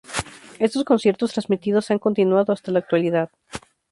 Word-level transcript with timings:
Estos 0.57 0.83
conciertos 0.83 1.31
transmitidos 1.31 1.91
han 1.91 1.99
continuado 1.99 2.51
hasta 2.53 2.71
la 2.71 2.79
actualidad. 2.79 3.29